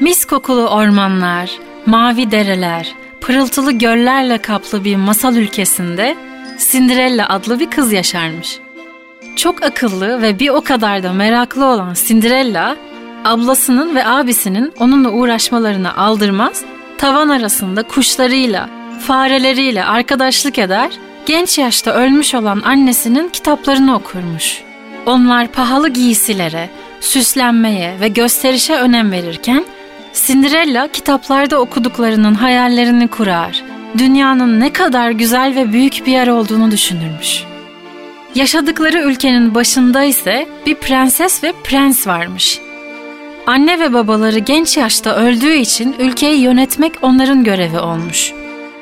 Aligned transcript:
Mis 0.00 0.24
kokulu 0.24 0.68
ormanlar, 0.68 1.50
mavi 1.86 2.30
dereler, 2.30 2.94
pırıltılı 3.20 3.72
göllerle 3.72 4.38
kaplı 4.38 4.84
bir 4.84 4.96
masal 4.96 5.36
ülkesinde 5.36 6.16
Cinderella 6.70 7.28
adlı 7.28 7.60
bir 7.60 7.70
kız 7.70 7.92
yaşarmış. 7.92 8.58
Çok 9.36 9.62
akıllı 9.62 10.22
ve 10.22 10.38
bir 10.38 10.48
o 10.48 10.60
kadar 10.60 11.02
da 11.02 11.12
meraklı 11.12 11.64
olan 11.64 11.94
Cinderella, 12.06 12.76
ablasının 13.24 13.94
ve 13.94 14.06
abisinin 14.06 14.72
onunla 14.78 15.10
uğraşmalarını 15.10 15.96
aldırmaz, 15.96 16.62
tavan 16.98 17.28
arasında 17.28 17.82
kuşlarıyla, 17.82 18.70
fareleriyle 19.00 19.84
arkadaşlık 19.84 20.58
eder, 20.58 20.90
genç 21.26 21.58
yaşta 21.58 21.94
ölmüş 21.94 22.34
olan 22.34 22.62
annesinin 22.64 23.28
kitaplarını 23.28 23.94
okurmuş. 23.94 24.62
Onlar 25.06 25.46
pahalı 25.46 25.88
giysilere, 25.88 26.70
süslenmeye 27.00 28.00
ve 28.00 28.08
gösterişe 28.08 28.76
önem 28.76 29.12
verirken 29.12 29.64
Cinderella 30.26 30.88
kitaplarda 30.88 31.60
okuduklarının 31.60 32.34
hayallerini 32.34 33.08
kurar. 33.08 33.64
Dünyanın 33.98 34.60
ne 34.60 34.72
kadar 34.72 35.10
güzel 35.10 35.56
ve 35.56 35.72
büyük 35.72 36.06
bir 36.06 36.12
yer 36.12 36.28
olduğunu 36.28 36.70
düşünürmüş. 36.70 37.44
Yaşadıkları 38.34 38.98
ülkenin 38.98 39.54
başında 39.54 40.04
ise 40.04 40.48
bir 40.66 40.74
prenses 40.74 41.44
ve 41.44 41.52
prens 41.64 42.06
varmış. 42.06 42.60
Anne 43.46 43.80
ve 43.80 43.92
babaları 43.92 44.38
genç 44.38 44.76
yaşta 44.76 45.16
öldüğü 45.16 45.54
için 45.54 45.96
ülkeyi 45.98 46.40
yönetmek 46.40 46.92
onların 47.02 47.44
görevi 47.44 47.78
olmuş. 47.78 48.32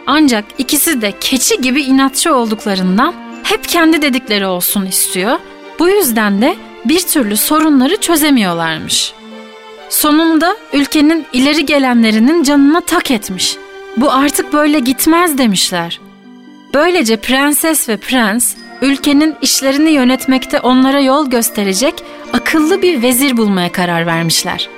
Ancak 0.07 0.45
ikisi 0.59 1.03
de 1.03 1.13
keçi 1.21 1.61
gibi 1.61 1.83
inatçı 1.83 2.35
olduklarından 2.35 3.15
hep 3.43 3.69
kendi 3.69 4.03
dedikleri 4.03 4.47
olsun 4.47 4.87
istiyor. 4.87 5.39
Bu 5.79 5.89
yüzden 5.89 6.43
de 6.43 6.57
bir 6.85 7.01
türlü 7.01 7.37
sorunları 7.37 7.97
çözemiyorlarmış. 7.97 9.13
Sonunda 9.91 10.57
ülkenin 10.73 11.27
ileri 11.33 11.67
gelenlerinin 11.67 12.43
canına 12.43 12.81
tak 12.81 13.11
etmiş. 13.11 13.57
Bu 13.97 14.13
artık 14.13 14.53
böyle 14.53 14.79
gitmez 14.79 15.39
demişler. 15.39 16.01
Böylece 16.75 17.17
prenses 17.17 17.89
ve 17.89 17.97
prens 17.97 18.55
ülkenin 18.83 19.35
işlerini 19.43 19.91
yönetmekte 19.91 20.61
onlara 20.61 21.01
yol 21.01 21.31
gösterecek 21.31 21.95
akıllı 22.33 22.83
bir 22.83 23.03
vezir 23.03 23.37
bulmaya 23.37 23.73
karar 23.73 24.07
vermişler. 24.07 24.69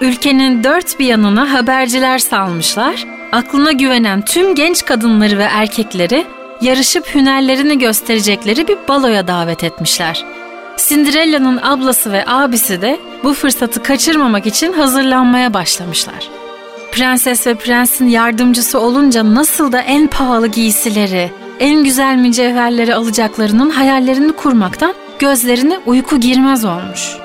Ülkenin 0.00 0.64
dört 0.64 0.98
bir 0.98 1.06
yanına 1.06 1.52
haberciler 1.52 2.18
salmışlar, 2.18 3.06
aklına 3.32 3.72
güvenen 3.72 4.24
tüm 4.24 4.54
genç 4.54 4.84
kadınları 4.84 5.38
ve 5.38 5.42
erkekleri 5.42 6.24
yarışıp 6.60 7.14
hünerlerini 7.14 7.78
gösterecekleri 7.78 8.68
bir 8.68 8.78
baloya 8.88 9.26
davet 9.26 9.64
etmişler. 9.64 10.24
Cinderella'nın 10.76 11.56
ablası 11.62 12.12
ve 12.12 12.24
abisi 12.26 12.82
de 12.82 13.00
bu 13.24 13.34
fırsatı 13.34 13.82
kaçırmamak 13.82 14.46
için 14.46 14.72
hazırlanmaya 14.72 15.54
başlamışlar. 15.54 16.28
Prenses 16.92 17.46
ve 17.46 17.54
prensin 17.54 18.08
yardımcısı 18.08 18.80
olunca 18.80 19.34
nasıl 19.34 19.72
da 19.72 19.80
en 19.80 20.06
pahalı 20.06 20.46
giysileri, 20.46 21.30
en 21.60 21.84
güzel 21.84 22.16
mücevherleri 22.16 22.94
alacaklarının 22.94 23.70
hayallerini 23.70 24.32
kurmaktan 24.32 24.94
gözlerine 25.18 25.78
uyku 25.86 26.20
girmez 26.20 26.64
olmuş. 26.64 27.16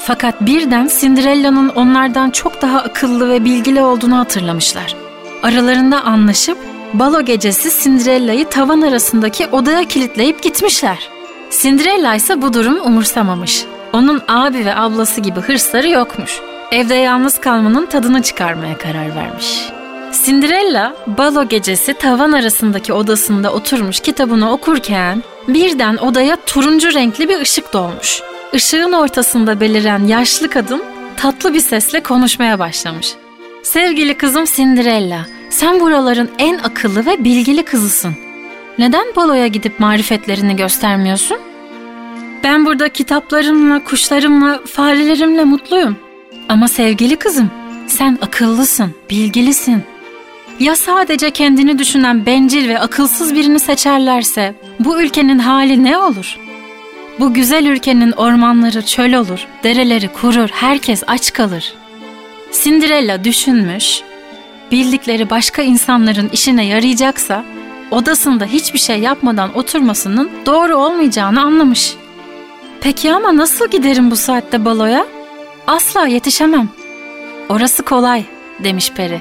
Fakat 0.00 0.40
birden 0.40 0.90
Cinderella'nın 1.00 1.68
onlardan 1.68 2.30
çok 2.30 2.62
daha 2.62 2.78
akıllı 2.78 3.30
ve 3.30 3.44
bilgili 3.44 3.82
olduğunu 3.82 4.18
hatırlamışlar. 4.18 4.96
Aralarında 5.42 6.02
anlaşıp 6.02 6.58
balo 6.94 7.22
gecesi 7.22 7.82
Cinderella'yı 7.82 8.48
tavan 8.48 8.80
arasındaki 8.80 9.46
odaya 9.46 9.84
kilitleyip 9.84 10.42
gitmişler. 10.42 11.15
Cinderella 11.50 12.14
ise 12.14 12.42
bu 12.42 12.54
durumu 12.54 12.82
umursamamış. 12.82 13.64
Onun 13.92 14.22
abi 14.28 14.64
ve 14.64 14.76
ablası 14.76 15.20
gibi 15.20 15.40
hırsları 15.40 15.88
yokmuş. 15.88 16.40
Evde 16.72 16.94
yalnız 16.94 17.40
kalmanın 17.40 17.86
tadını 17.86 18.22
çıkarmaya 18.22 18.78
karar 18.78 19.16
vermiş. 19.16 19.68
Cinderella 20.24 20.94
balo 21.06 21.48
gecesi 21.48 21.94
tavan 21.94 22.32
arasındaki 22.32 22.92
odasında 22.92 23.52
oturmuş 23.52 24.00
kitabını 24.00 24.52
okurken 24.52 25.22
birden 25.48 25.96
odaya 25.96 26.36
turuncu 26.46 26.94
renkli 26.94 27.28
bir 27.28 27.40
ışık 27.40 27.72
dolmuş. 27.72 28.22
Işığın 28.52 28.92
ortasında 28.92 29.60
beliren 29.60 30.04
yaşlı 30.04 30.50
kadın 30.50 30.82
tatlı 31.16 31.54
bir 31.54 31.60
sesle 31.60 32.02
konuşmaya 32.02 32.58
başlamış. 32.58 33.14
Sevgili 33.62 34.14
kızım 34.14 34.44
Cinderella, 34.44 35.26
sen 35.50 35.80
buraların 35.80 36.28
en 36.38 36.58
akıllı 36.58 37.06
ve 37.06 37.24
bilgili 37.24 37.64
kızısın. 37.64 38.25
Neden 38.78 39.06
baloya 39.16 39.46
gidip 39.46 39.80
marifetlerini 39.80 40.56
göstermiyorsun? 40.56 41.38
Ben 42.44 42.66
burada 42.66 42.88
kitaplarımla, 42.88 43.84
kuşlarımla, 43.84 44.60
farelerimle 44.66 45.44
mutluyum. 45.44 45.96
Ama 46.48 46.68
sevgili 46.68 47.16
kızım, 47.16 47.50
sen 47.86 48.18
akıllısın, 48.22 48.94
bilgilisin. 49.10 49.82
Ya 50.60 50.76
sadece 50.76 51.30
kendini 51.30 51.78
düşünen 51.78 52.26
bencil 52.26 52.68
ve 52.68 52.78
akılsız 52.78 53.34
birini 53.34 53.60
seçerlerse 53.60 54.54
bu 54.80 55.02
ülkenin 55.02 55.38
hali 55.38 55.84
ne 55.84 55.98
olur? 55.98 56.38
Bu 57.20 57.34
güzel 57.34 57.66
ülkenin 57.66 58.12
ormanları 58.12 58.82
çöl 58.82 59.12
olur, 59.14 59.46
dereleri 59.64 60.08
kurur, 60.08 60.48
herkes 60.52 61.02
aç 61.06 61.32
kalır. 61.32 61.74
Cinderella 62.62 63.24
düşünmüş, 63.24 64.00
bildikleri 64.72 65.30
başka 65.30 65.62
insanların 65.62 66.28
işine 66.28 66.66
yarayacaksa 66.66 67.44
odasında 67.90 68.44
hiçbir 68.44 68.78
şey 68.78 68.98
yapmadan 68.98 69.58
oturmasının 69.58 70.30
doğru 70.46 70.76
olmayacağını 70.76 71.40
anlamış. 71.40 71.96
Peki 72.80 73.12
ama 73.12 73.36
nasıl 73.36 73.68
giderim 73.68 74.10
bu 74.10 74.16
saatte 74.16 74.64
baloya? 74.64 75.06
Asla 75.66 76.06
yetişemem. 76.06 76.68
Orası 77.48 77.82
kolay 77.82 78.24
demiş 78.64 78.92
peri. 78.92 79.20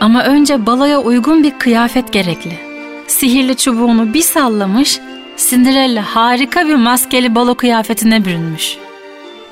Ama 0.00 0.24
önce 0.24 0.66
baloya 0.66 1.00
uygun 1.00 1.42
bir 1.42 1.58
kıyafet 1.58 2.12
gerekli. 2.12 2.58
Sihirli 3.06 3.56
çubuğunu 3.56 4.14
bir 4.14 4.22
sallamış, 4.22 5.00
Cinderella 5.36 6.02
harika 6.16 6.68
bir 6.68 6.74
maskeli 6.74 7.34
balo 7.34 7.54
kıyafetine 7.54 8.24
bürünmüş. 8.24 8.76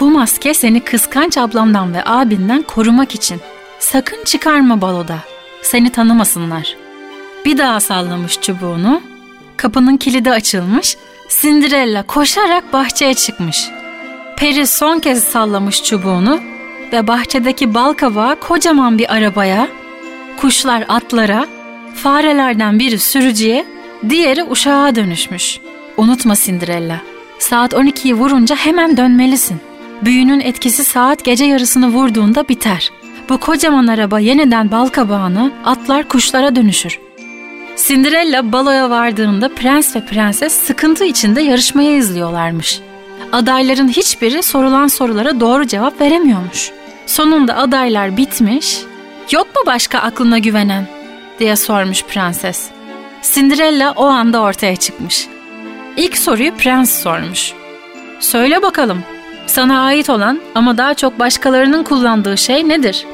Bu 0.00 0.10
maske 0.10 0.54
seni 0.54 0.80
kıskanç 0.80 1.38
ablamdan 1.38 1.94
ve 1.94 2.02
abinden 2.06 2.62
korumak 2.62 3.14
için. 3.14 3.40
Sakın 3.78 4.24
çıkarma 4.24 4.80
baloda. 4.80 5.18
Seni 5.62 5.92
tanımasınlar. 5.92 6.76
Bir 7.44 7.58
daha 7.58 7.80
sallamış 7.80 8.40
çubuğunu. 8.40 9.00
Kapının 9.56 9.96
kilidi 9.96 10.30
açılmış. 10.30 10.96
Cinderella 11.40 12.02
koşarak 12.02 12.72
bahçeye 12.72 13.14
çıkmış. 13.14 13.68
Peri 14.36 14.66
son 14.66 14.98
kez 14.98 15.24
sallamış 15.24 15.82
çubuğunu 15.82 16.40
ve 16.92 17.06
bahçedeki 17.06 17.74
bal 17.74 17.92
kabağı 17.92 18.40
kocaman 18.40 18.98
bir 18.98 19.14
arabaya, 19.14 19.68
kuşlar 20.36 20.84
atlara, 20.88 21.46
farelerden 21.94 22.78
biri 22.78 22.98
sürücüye, 22.98 23.66
diğeri 24.08 24.44
uşağa 24.44 24.94
dönüşmüş. 24.94 25.60
Unutma 25.96 26.34
Cinderella, 26.34 27.00
saat 27.38 27.72
12'yi 27.72 28.14
vurunca 28.14 28.56
hemen 28.56 28.96
dönmelisin. 28.96 29.60
Büyünün 30.02 30.40
etkisi 30.40 30.84
saat 30.84 31.24
gece 31.24 31.44
yarısını 31.44 31.88
vurduğunda 31.88 32.48
biter. 32.48 32.90
Bu 33.28 33.38
kocaman 33.38 33.86
araba 33.86 34.20
yeniden 34.20 34.70
bal 34.70 34.88
kabağını, 34.88 35.52
atlar 35.64 36.08
kuşlara 36.08 36.56
dönüşür. 36.56 37.03
Cinderella 37.76 38.52
baloya 38.52 38.90
vardığında 38.90 39.48
prens 39.48 39.96
ve 39.96 40.00
prenses 40.00 40.52
sıkıntı 40.52 41.04
içinde 41.04 41.42
yarışmayı 41.42 41.96
izliyorlarmış. 41.96 42.80
Adayların 43.32 43.88
hiçbiri 43.88 44.42
sorulan 44.42 44.86
sorulara 44.86 45.40
doğru 45.40 45.66
cevap 45.66 46.00
veremiyormuş. 46.00 46.70
Sonunda 47.06 47.56
adaylar 47.56 48.16
bitmiş. 48.16 48.78
Yok 49.30 49.46
mu 49.46 49.62
başka 49.66 49.98
aklına 49.98 50.38
güvenen? 50.38 50.86
diye 51.38 51.56
sormuş 51.56 52.02
prenses. 52.04 52.68
Cinderella 53.22 53.92
o 53.96 54.04
anda 54.04 54.40
ortaya 54.40 54.76
çıkmış. 54.76 55.28
İlk 55.96 56.18
soruyu 56.18 56.54
prens 56.54 57.02
sormuş. 57.02 57.52
Söyle 58.20 58.62
bakalım, 58.62 59.02
sana 59.46 59.84
ait 59.84 60.10
olan 60.10 60.40
ama 60.54 60.78
daha 60.78 60.94
çok 60.94 61.18
başkalarının 61.18 61.82
kullandığı 61.82 62.38
şey 62.38 62.68
nedir? 62.68 63.06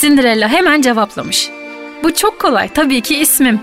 Cinderella 0.00 0.48
hemen 0.48 0.80
cevaplamış. 0.82 1.50
Bu 2.04 2.14
çok 2.14 2.38
kolay, 2.38 2.68
tabii 2.68 3.00
ki 3.00 3.16
ismim. 3.16 3.60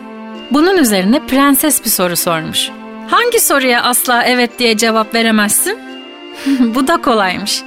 Bunun 0.51 0.77
üzerine 0.77 1.19
prenses 1.27 1.85
bir 1.85 1.89
soru 1.89 2.15
sormuş. 2.15 2.69
Hangi 3.07 3.39
soruya 3.39 3.83
asla 3.83 4.23
evet 4.23 4.59
diye 4.59 4.77
cevap 4.77 5.13
veremezsin? 5.13 5.79
Bu 6.59 6.87
da 6.87 6.97
kolaymış. 7.01 7.63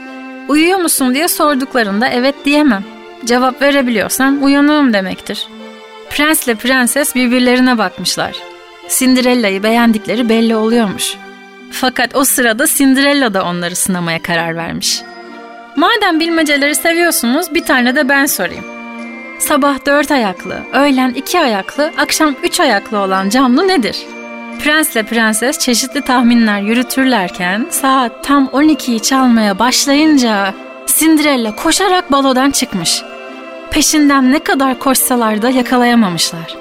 Uyuyor 0.49 0.79
musun 0.79 1.15
diye 1.15 1.29
sorduklarında 1.29 2.09
evet 2.09 2.35
diyemem. 2.45 2.85
Cevap 3.25 3.63
verebiliyorsam 3.63 4.45
uyanığım 4.45 4.93
demektir. 4.93 5.47
Prensle 6.11 6.55
prenses 6.55 7.15
birbirlerine 7.15 7.79
bakmışlar. 7.79 8.37
Cinderella'yı 8.99 9.63
beğendikleri 9.63 10.29
belli 10.29 10.57
oluyormuş. 10.57 11.17
Fakat 11.71 12.17
o 12.17 12.25
sırada 12.25 12.67
Cinderella 12.67 13.35
da 13.35 13.45
onları 13.45 13.77
sınamaya 13.77 14.23
karar 14.23 14.57
vermiş. 14.57 15.03
Madem 15.77 16.21
bilmeceleri 16.21 16.75
seviyorsunuz 16.75 17.55
bir 17.55 17.65
tane 17.65 17.97
de 17.97 18.09
ben 18.09 18.27
sorayım. 18.27 18.78
Sabah 19.39 19.87
dört 19.87 20.11
ayaklı, 20.11 20.61
öğlen 20.73 21.11
iki 21.11 21.41
ayaklı, 21.41 21.93
akşam 21.99 22.35
üç 22.43 22.61
ayaklı 22.61 22.99
olan 22.99 23.29
canlı 23.29 23.69
nedir? 23.69 23.97
Prensle 24.65 25.03
prenses 25.03 25.59
çeşitli 25.59 26.01
tahminler 26.01 26.61
yürütürlerken 26.61 27.67
saat 27.71 28.25
tam 28.25 28.45
12'yi 28.45 29.01
çalmaya 29.01 29.59
başlayınca 29.59 30.55
Cinderella 30.87 31.57
koşarak 31.57 32.13
balodan 32.13 32.51
çıkmış. 32.51 33.03
peşinden 33.71 34.33
ne 34.33 34.39
kadar 34.39 34.79
koşsalar 34.79 35.43
da 35.43 35.51
yakalayamamışlar. 35.51 36.57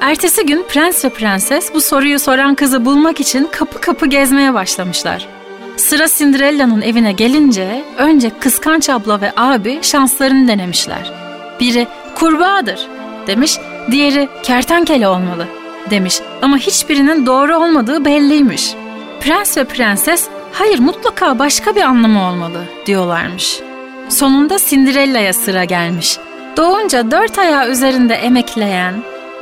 Ertesi 0.00 0.46
gün 0.46 0.64
prens 0.68 1.04
ve 1.04 1.08
prenses 1.08 1.74
bu 1.74 1.80
soruyu 1.80 2.18
soran 2.18 2.54
kızı 2.54 2.84
bulmak 2.84 3.20
için 3.20 3.48
kapı 3.52 3.80
kapı 3.80 4.06
gezmeye 4.06 4.54
başlamışlar. 4.54 5.28
Sıra 5.76 6.06
Cinderella'nın 6.08 6.82
evine 6.82 7.12
gelince 7.12 7.84
önce 7.98 8.30
kıskanç 8.40 8.90
abla 8.90 9.20
ve 9.20 9.32
abi 9.36 9.78
şanslarını 9.82 10.48
denemişler. 10.48 11.27
Biri 11.60 11.86
kurbağadır 12.14 12.86
demiş, 13.26 13.58
diğeri 13.90 14.28
kertenkele 14.42 15.08
olmalı 15.08 15.46
demiş 15.90 16.20
ama 16.42 16.58
hiçbirinin 16.58 17.26
doğru 17.26 17.56
olmadığı 17.56 18.04
belliymiş. 18.04 18.74
Prens 19.20 19.56
ve 19.56 19.64
prenses 19.64 20.28
hayır 20.52 20.78
mutlaka 20.78 21.38
başka 21.38 21.76
bir 21.76 21.82
anlamı 21.82 22.28
olmalı 22.28 22.64
diyorlarmış. 22.86 23.60
Sonunda 24.08 24.58
Cinderella'ya 24.58 25.32
sıra 25.32 25.64
gelmiş. 25.64 26.18
Doğunca 26.56 27.10
dört 27.10 27.38
ayağı 27.38 27.68
üzerinde 27.68 28.14
emekleyen, 28.14 28.94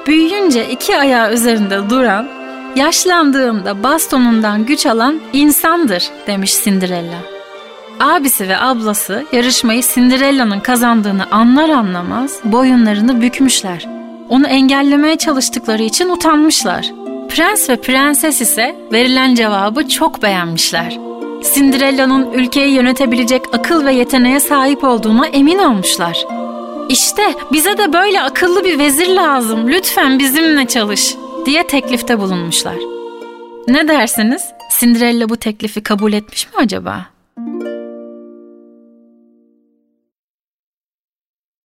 büyüyünce 0.06 0.68
iki 0.68 0.96
ayağı 0.96 1.32
üzerinde 1.32 1.90
duran, 1.90 2.28
yaşlandığında 2.76 3.82
bastonundan 3.82 4.66
güç 4.66 4.86
alan 4.86 5.20
insandır 5.32 6.10
demiş 6.26 6.64
Cinderella. 6.64 7.18
Abisi 8.00 8.48
ve 8.48 8.58
ablası 8.58 9.24
yarışmayı 9.32 9.82
Cinderella'nın 9.94 10.60
kazandığını 10.60 11.26
anlar 11.30 11.68
anlamaz 11.68 12.40
boyunlarını 12.44 13.20
bükmüşler. 13.20 13.86
Onu 14.28 14.46
engellemeye 14.46 15.16
çalıştıkları 15.16 15.82
için 15.82 16.08
utanmışlar. 16.08 16.92
Prens 17.28 17.70
ve 17.70 17.76
prenses 17.76 18.40
ise 18.40 18.76
verilen 18.92 19.34
cevabı 19.34 19.88
çok 19.88 20.22
beğenmişler. 20.22 20.98
Cinderella'nın 21.54 22.32
ülkeyi 22.32 22.74
yönetebilecek 22.74 23.42
akıl 23.52 23.86
ve 23.86 23.92
yeteneğe 23.92 24.40
sahip 24.40 24.84
olduğuna 24.84 25.26
emin 25.26 25.58
olmuşlar. 25.58 26.24
İşte 26.88 27.22
bize 27.52 27.78
de 27.78 27.92
böyle 27.92 28.22
akıllı 28.22 28.64
bir 28.64 28.78
vezir 28.78 29.08
lazım. 29.08 29.68
Lütfen 29.68 30.18
bizimle 30.18 30.66
çalış 30.66 31.14
diye 31.46 31.66
teklifte 31.66 32.20
bulunmuşlar. 32.20 32.76
Ne 33.68 33.88
dersiniz? 33.88 34.42
Cinderella 34.80 35.28
bu 35.28 35.36
teklifi 35.36 35.82
kabul 35.82 36.12
etmiş 36.12 36.46
mi 36.46 36.52
acaba? 36.56 37.15